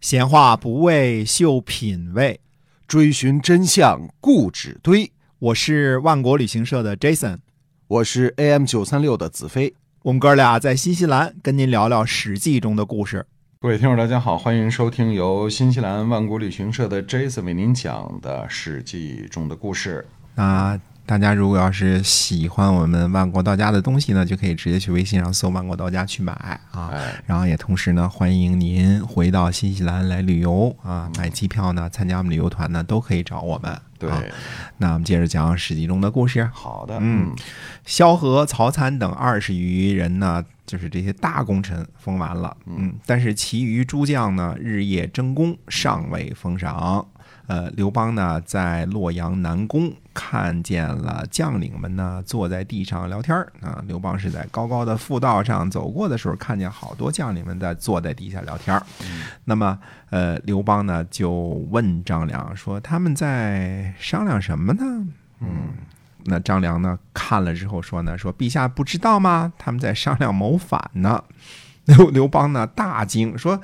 [0.00, 2.40] 闲话不为秀品味，
[2.88, 5.12] 追寻真相固执堆。
[5.38, 7.40] 我是万国旅行社的 Jason，
[7.86, 9.74] 我是 AM 九三六的子飞。
[10.04, 13.26] 我们哥俩在新西兰跟您聊聊《史记》中的故事。
[13.60, 20.06] 各位听众，大家好，欢迎收听由新西兰万国旅行社的 Jason 为您讲的《史记》中的故事。
[20.36, 20.80] 啊，
[21.10, 26.32] 大家如果要是喜欢我们万国到家的东西呢，就可以直接去微信上搜“万国到家”去买
[26.70, 26.88] 啊。
[26.92, 33.76] 哎，然后也同时呢，欢迎您回到新西兰来旅游啊，买机票呢，参加我们旅游团呢，都可以找我们。
[33.98, 34.22] 对，啊
[34.78, 36.48] 那我们接着讲《史记》中的故事。
[36.54, 37.34] 好的，嗯，
[37.84, 47.04] 萧何、曹参等二十余人呢，就是这些大功臣封完了，嗯，但是其余诸将呢，日夜争功，尚未封赏。
[47.50, 53.82] 呃，刘邦呢，在洛阳南宫看见了将领们呢，坐在地上聊天儿啊。
[53.88, 58.80] 刘邦是在高高的复道上走过的时候，看见好多将领们在坐在地下聊天儿。
[59.46, 59.76] 那么，
[60.10, 61.32] 呃，刘邦呢就
[61.72, 65.08] 问张良说：“他们在商量什么呢？”
[65.42, 65.74] 嗯，
[66.26, 69.52] 那张良呢看了之后说呢：“说陛下不知道吗？
[69.58, 71.24] 他们在商量谋反呢。
[71.86, 73.60] ”刘刘邦呢大惊说：“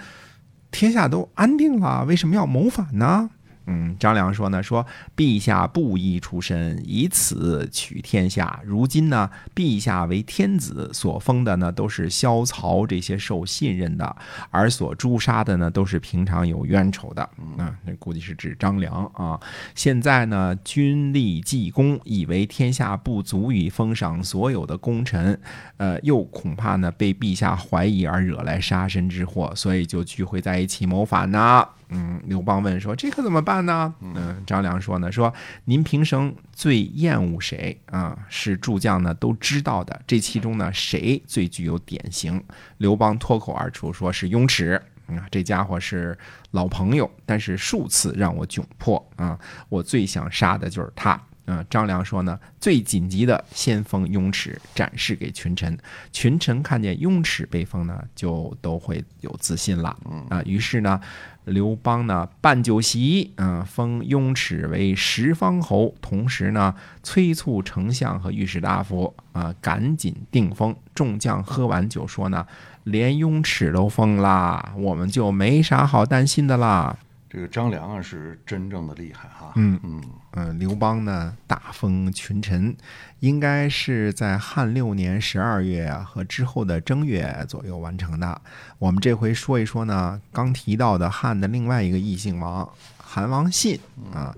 [0.72, 3.30] 天下都安定了，为什么要谋反呢？”
[3.66, 4.86] 嗯，张良说呢，说
[5.16, 8.60] 陛下布衣出身，以此取天下。
[8.64, 14.16] 如今呢，陛下为天子，所封的呢都是萧曹这些受信任的，
[14.50, 17.22] 而所诛杀的呢都是平常有冤仇的。
[17.58, 19.38] 啊，那估计是指张良啊。
[19.74, 25.38] 现在呢，君立济功，以为天下不足以封赏所有的功臣，
[25.76, 31.66] 呃，又恐怕呢被陛下怀疑而惹来杀身之祸，所以就聚会在一起谋反呢。
[31.88, 35.32] 嗯，刘邦问说：“这可怎么办呢？”嗯，张良说呢：“说
[35.64, 38.18] 您平生最厌恶谁啊？
[38.28, 40.00] 是诸将呢都知道的。
[40.06, 42.42] 这其中呢，谁最具有典型？”
[42.78, 44.80] 刘邦脱口而出说是雍齿。
[45.06, 46.18] 啊，这家伙是
[46.50, 49.38] 老朋友，但是数次让我窘迫啊！
[49.68, 51.22] 我最想杀的就是他。
[51.46, 55.78] 啊，张良说呢，最紧急的先封雍齿，展示给群臣。
[56.12, 59.96] 群臣看见雍齿被封呢，就都会有自信了。
[60.28, 61.00] 啊，于是呢，
[61.44, 70.74] 刘邦呢办酒席，嗯、封雍齿为十方侯，同时呢催促丞相和御史大夫啊、赶紧定封。
[70.94, 72.44] 众将喝完酒说呢，
[72.84, 76.98] 连雍齿都封啦，我们就没啥好担心的啦。
[77.28, 79.52] 这个张良啊是真正的厉害哈。
[79.56, 82.74] 嗯嗯，嗯，刘邦呢大封群臣，
[83.20, 88.40] 应该是在汉六年十二月啊和之后的正月左右完成的。
[88.78, 92.68] 我们这回说一说呢，刚提到的汉的另外一个异姓王
[93.06, 93.78] 韩王信
[94.12, 94.34] 啊。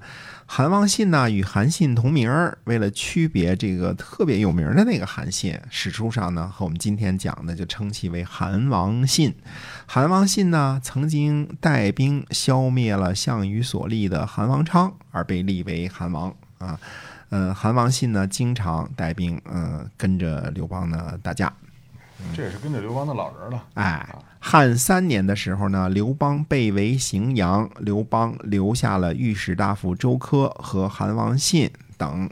[0.50, 2.30] 韩王信呢与韩信同名，
[2.64, 9.34] 为了区别这个特别有名的那个韩信，史书上呢和我们今天讲的就称其为韩王信。
[9.86, 16.80] 韩王信呢曾经带兵消灭了项羽所立的韩王昌，而被立为韩王啊。
[17.28, 21.52] 呃，韩王信呢经常带兵，呃，跟着刘邦呢打架。
[22.34, 23.64] 这也是跟着刘邦的老人了。
[23.74, 32.28] 哎，汉三年的时候呢，刘邦被围荥阳，刘邦留下了御史大夫周苛和韩王信等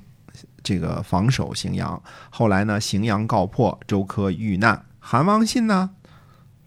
[0.63, 2.03] 这个防守荥阳。
[2.31, 5.91] 后来呢，荥阳告破，周苛遇难，韩王信呢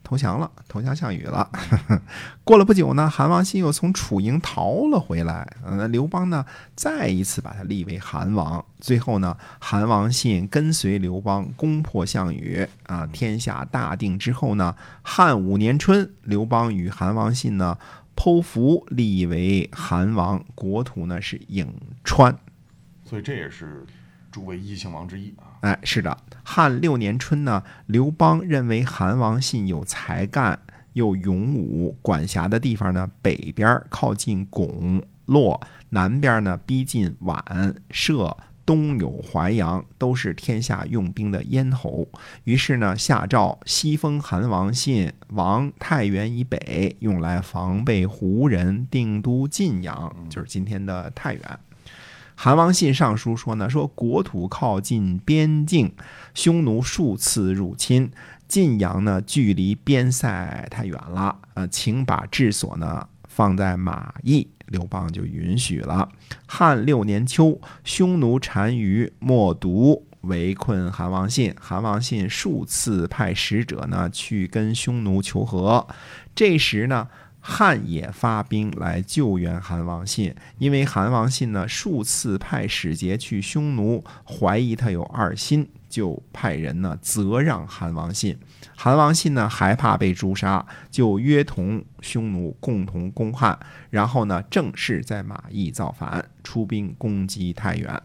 [0.09, 1.47] 投降了，投降项羽了。
[2.43, 5.47] 过了不久呢，韩王信又从楚营逃了回来。
[5.63, 6.43] 呃刘邦呢，
[6.75, 8.65] 再一次把他立为韩王。
[8.79, 17.77] 最后呢，韩王信跟随刘邦攻破项羽啊，天下大定之后呢，汉五年春，刘邦与韩王信呢
[18.15, 21.67] 剖腹立为韩王，国土呢是颍
[22.03, 22.35] 川。
[23.05, 23.85] 所以这也是
[24.31, 25.48] 诸位异姓王之一啊。
[25.61, 30.59] 哎，是的，汉六年春呢，刘邦认为韩王信有才干，
[30.93, 35.59] 又勇武，管辖的地方呢，北边靠近巩、洛，
[35.89, 38.35] 南边呢逼近宛、涉。
[38.65, 42.07] 东有淮阳，都是天下用兵的咽喉。
[42.43, 51.59] 于是呢，下诏西封韩王信王太原以北，用来防备胡人，定都晋阳，就是今天的太原。
[52.41, 55.93] 韩王信上书说呢，说国土靠近边境，
[56.33, 58.11] 匈奴数次入侵，
[58.47, 66.07] 晋阳呢距离边塞太远了，呃，请把治所呢放在马邑，刘邦就允许了。
[66.47, 75.85] 汉六年秋，匈奴单于冒毒围困韩王信，韩王信数次派使者呢去跟匈奴求和，
[76.33, 77.09] 这时呢。
[77.39, 88.37] 汉也发兵来救援韩王信，因为韩王信呢数次派使节去匈奴，怀疑他有二心，就派人呢责让韩王信。
[88.75, 93.57] 韩王信呢害怕被诛杀，就约同匈奴共同攻汉，
[93.89, 98.01] 然后呢正式在马邑造反，出兵攻击太原。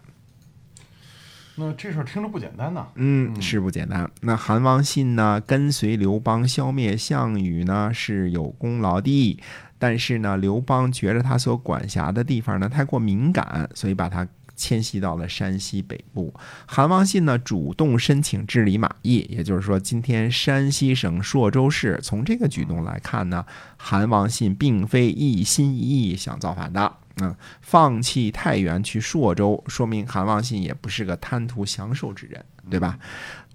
[1.56, 2.86] 那这事儿听着不简单呐。
[2.96, 4.10] 嗯，是不简单。
[4.22, 9.38] 那韩王信呢，跟随刘邦消灭项羽呢，是有功劳的。
[9.78, 16.32] 但是呢，刘邦觉着他所管辖的地方呢太过敏感，所以把他迁徙到了山西北部。
[16.66, 22.00] 韩王信呢，主动申请治理马邑，也就是说，今天山西省朔州市。
[22.02, 23.44] 从这个举动来看呢，
[23.76, 26.94] 韩王信并非一心一意想造反的。
[27.20, 32.98] 嗯，放弃太原去朔州，说明韩王信也不是个贪图享受之人，对吧？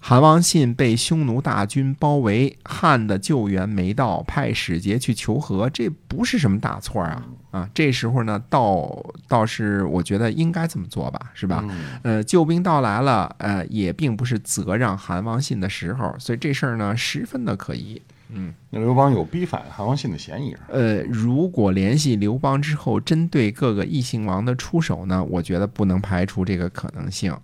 [0.02, 7.26] 韩王信被匈奴大军包围，汉的救援没到，派使节去求和，这不是什么大错啊！
[7.52, 11.66] 啊，这时候呢，倒倒是我觉得应该这么做吧，是吧？
[12.04, 18.02] 呃，救兵到来了，呃，也并不是责让韩王信的时候，所以这事儿呢，十分的可疑。
[18.32, 20.56] 嗯，那刘邦有逼反韩王信的嫌疑。
[20.68, 27.36] 呃，如果联系刘邦之后，针对各个异姓王的出手呢，我觉得不能排除这个可能性。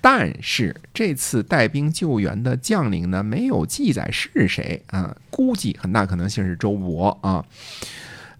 [0.00, 5.16] 但是这次带兵救援的将领呢，没有记载是谁啊？
[5.30, 7.44] 估计很大可能性是周勃啊。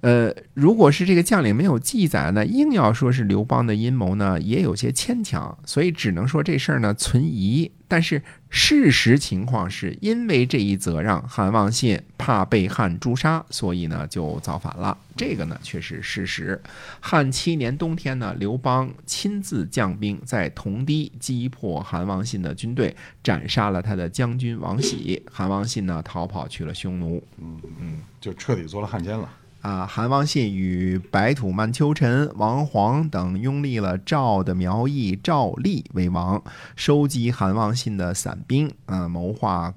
[0.01, 7.71] 呃，如果是这个将领没有记载呢，硬要说是刘邦的阴谋呢，也有些牵强，所以只能说这事儿呢存疑。
[7.95, 8.21] 但是
[8.51, 14.99] 事实情况是因为这一责让，韩王信怕被汉诛杀，所以呢就造反了。
[15.17, 16.61] 这个呢却是事实。
[16.99, 25.23] 汉七年冬天呢，刘邦亲自将兵在同堤击破韩王信的军队，斩杀了他的将军王喜。
[25.31, 27.23] 韩王信呢逃跑去了匈奴。
[27.39, 29.31] 嗯嗯，就彻底做了汉奸了。
[29.65, 36.45] 啊，韩王信与白土曼丘臣、王黄等拥立了赵的苗裔赵立为王，
[36.77, 39.73] 收集韩王信的散兵，啊，谋划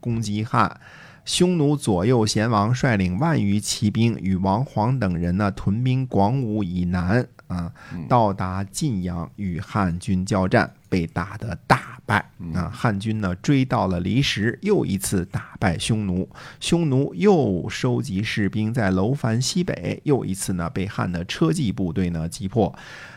[0.00, 0.80] 攻击汉。
[1.26, 7.28] 匈奴左右贤王率领万余骑兵，与王黄等人呢屯兵广武以南。
[7.46, 7.72] 啊，
[8.08, 12.30] 到达晋阳与汉军交战，被打得大败。
[12.54, 16.28] 啊，汉军呢追到了离石，又一次打败匈奴。
[16.60, 22.76] 匈奴又收集士兵在楼烦西北，又一次呢被汉的车骑部队呢击破。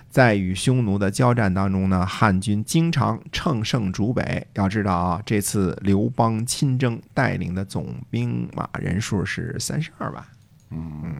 [0.09, 4.47] 在与匈奴的交战当中呢，汉军经常乘胜逐北。
[4.53, 10.23] 要知道啊，这次刘邦亲征带领的总兵马人数是三十二万。
[10.71, 11.15] 嗯。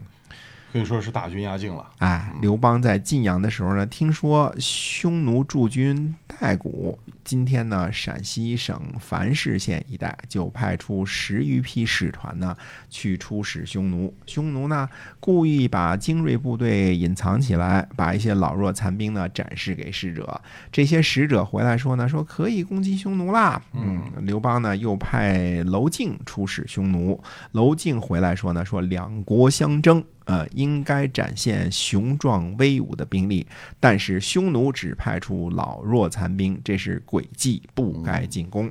[0.72, 1.84] 可以说是大军压境了。
[1.98, 6.98] 哎，刘邦在晋阳的时候呢，听说匈奴驻军代谷，
[7.30, 12.56] 今天呢陕西省樊氏县一带，就派出十余批使团呢
[12.88, 14.12] 去出使匈奴。
[14.26, 14.88] 匈奴呢
[15.20, 20.40] 故意把精锐部队隐藏起来，把一些老弱残兵呢展示给使者。
[20.72, 23.62] 这些使者回来说呢，说可以攻击匈奴啦。
[23.74, 27.22] 嗯，刘邦呢又派娄敬出使匈奴。
[27.52, 30.04] 娄敬回来说呢，说两国相争。
[30.26, 33.44] 呃，应该展现雄壮威武的兵力，
[33.80, 38.70] 但是匈奴只派出老弱残兵，这是诡计，不该进攻。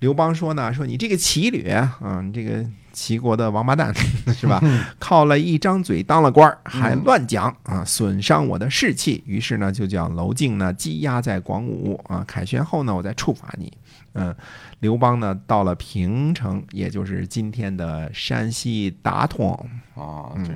[0.00, 3.94] 刘邦说呢，说你这个骑旅啊，你这个齐国的王八蛋
[4.34, 4.60] 是吧？
[4.98, 9.22] 靠了一张嘴当了官，还乱讲啊，损伤我的士气。
[9.26, 13.72] 于是呢，就将娄敬呢羁押在广武啊，凯旋后呢，我再处罚你。
[14.14, 14.34] 嗯，
[14.80, 19.52] 刘邦呢到了平城，也就是今天的山西达通
[19.94, 20.52] 啊，这。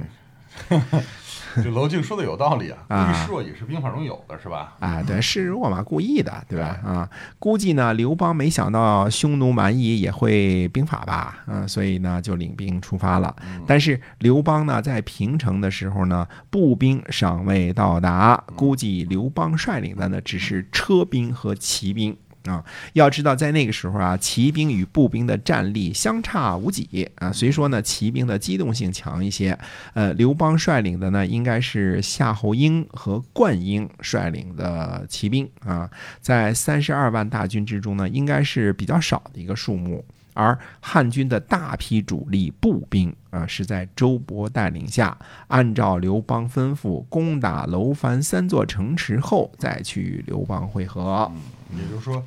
[1.62, 4.74] 这娄敬说的有道理啊，故意示弱也是兵法中有的，是吧？
[4.78, 6.78] 啊，对，示弱嘛，故意的，对吧？
[6.84, 7.08] 啊，
[7.38, 11.38] 估计呢，刘邦没想到匈奴蛮夷也会兵法吧？
[11.46, 13.34] 嗯，所以呢，就领兵出发了。
[13.66, 22.14] 但是刘邦呢，在平城的时候呢，步兵尚未到达，估计刘邦率领的呢，只是车兵和骑兵。
[22.46, 27.32] 啊，要知道在那个时候啊，骑兵与步兵的战力相差无几啊。
[27.32, 29.58] 虽说呢，骑兵的机动性强一些，
[29.94, 40.04] 呃，刘邦率领的呢，应该是夏侯婴和灌婴率领的骑兵啊，在三十二万大军之中呢，应该是比较少的一个数目。
[40.34, 45.16] 而汉军的大批主力步兵啊，是在周勃带领下，
[45.48, 51.32] 按照刘邦吩咐攻打楼烦三座城池后，再去与刘邦会合。
[51.74, 52.22] 也就是说。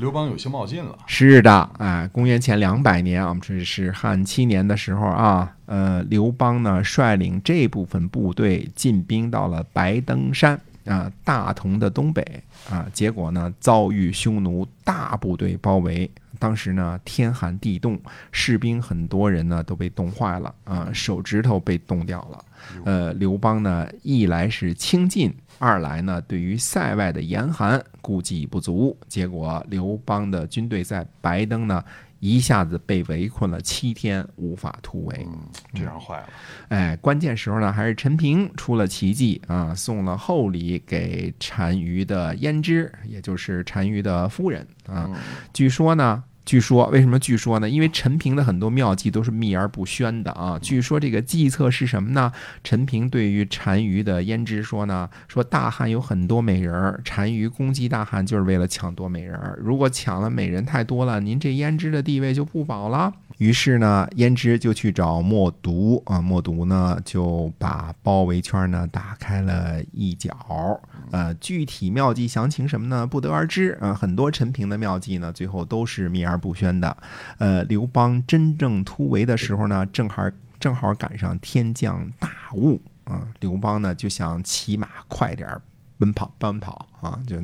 [0.00, 0.98] 刘邦有些冒进了。
[1.06, 12.24] 是的，哎，公元前两百年，我们这是汉七年的时候啊，呃，刘邦呢率领这部分部队进兵到了白登山啊，大同的东北
[12.70, 18.00] 啊，结果呢遭遇匈奴大部队包围，当时呢天寒地冻，
[18.32, 22.44] 士兵很多人呢都被冻坏了啊，手指头被冻掉了。
[22.84, 31.84] 呃，刘邦呢一来是轻进，二来呢对于塞外的严寒顾忌不足，结果刘邦的军队在白登呢。
[32.22, 35.26] 一下子被围困了七天，无法突围。
[35.26, 35.38] 嗯，
[35.72, 36.28] 这样坏了。
[36.68, 45.08] 哎，关键时候呢，还是陈平出了奇迹啊，送了厚礼给单于的胭脂，也就是单于的夫人啊。
[45.54, 46.22] 据说呢。
[46.50, 47.70] 据说，为什么据说呢？
[47.70, 50.58] 因为陈平的很多妙计都是秘而不宣的啊。
[50.60, 52.32] 据说这个计策是什么呢？
[52.64, 59.56] 陈平对于单于的胭脂说呢：“说大汉有很多美人儿，单于攻击大汉就是为了抢夺美人儿。
[59.62, 70.78] 如果抢了美人太多了，您这胭脂的地位就不保了。”于是呢，胭脂就去找默毒啊，默毒呢就把包围圈呢打开了一角。
[71.10, 73.06] 呃，具体妙计详情什么呢？
[73.06, 73.94] 不得而知啊。
[73.94, 76.94] 很多陈平的妙计呢，最后都是秘而不宣的。
[77.38, 80.22] 呃，刘邦真正突围的时候呢，正好
[80.60, 83.26] 正好赶上天降大雾啊。
[83.40, 85.48] 刘邦呢就想骑马快点
[85.96, 87.36] 奔跑奔跑啊，就。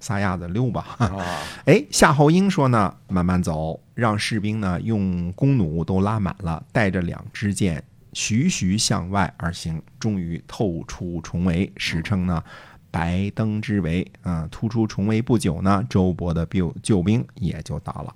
[0.00, 0.96] 撒丫子溜吧！
[1.66, 12.42] 哎，夏侯婴说呢，慢慢走，让士兵呢用弓弩都拉满了，带着两支箭，徐徐向外而行，终于透出重围，史称呢
[12.90, 14.10] 白登之围。
[14.22, 18.14] 啊，突出重围不久呢，周勃的救救兵也就到了。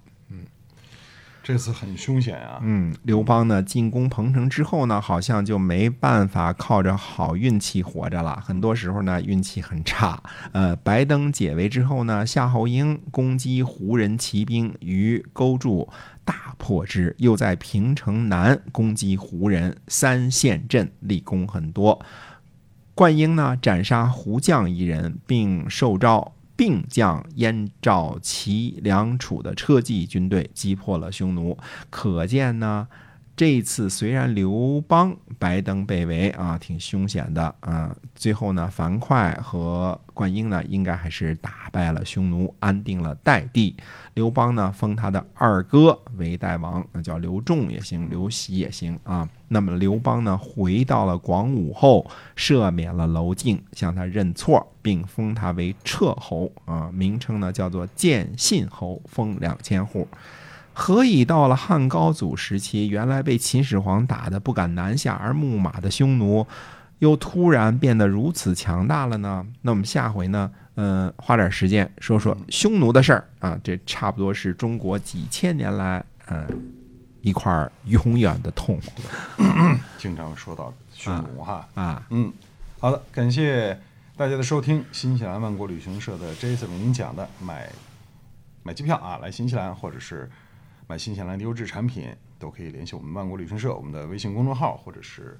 [1.44, 2.58] 这次很凶险啊！
[2.62, 8.42] 嗯，刘邦呢进攻彭城之后呢，好像就没办法靠着好运气活着了。
[8.42, 10.22] 很多时候呢，运气很差。
[10.52, 15.86] 呃，白登解围之后呢，夏侯婴攻击胡人骑兵于勾筑，
[16.24, 22.00] 大破之；又在平城南攻击胡人，三县阵，立功很多。
[22.94, 26.33] 灌婴呢斩杀胡将一人，并受诏。
[26.56, 31.58] 并将燕赵齐梁楚的车骑军队击破了匈奴，
[31.90, 32.86] 可见呢，
[33.36, 43.74] 这一次虽然刘邦白登被围啊，挺凶险的啊，最后呢，樊哙和灌婴呢，应该还是打败了匈奴，安定了代地。
[44.14, 49.28] 刘邦呢，封他的二哥为代王，那叫刘仲也行，刘喜也行啊。
[49.48, 60.06] 那么刘邦呢，回到了广武后，赦免了娄敬，向他认错，并封他为彻侯啊，名称呢叫做建信侯，封两千户。
[60.74, 66.46] 何以到了汉高祖时期，原来被秦始皇打得不敢南下而牧马的匈奴，
[66.98, 69.46] 又突然变得如此强大了呢？
[69.62, 70.50] 那我们下回呢？
[70.76, 76.44] 嗯，花点时间说说匈奴的事儿啊，这差不多是中国几千年来嗯
[77.20, 78.80] 一块永远的痛。
[79.96, 82.32] 经常说到匈奴哈啊，嗯，
[82.80, 83.78] 好的，感谢
[84.16, 84.84] 大家的收听。
[84.90, 87.70] 新西兰万国旅行社的 Jason 为您讲的买
[88.64, 90.28] 买机票啊，来新西兰或者是
[90.98, 95.38] 新西兰的优质产品，都可以联系我们万国旅行社我们的微信公众号或者是。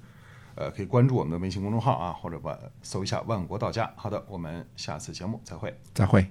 [0.57, 3.91] 呃，可以关注我们的微信公众号啊，或者把搜一下“万国到家”。
[3.97, 6.25] 好的，我们下次节目再会，再会。